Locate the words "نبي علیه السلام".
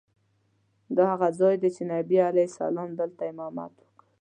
1.93-2.89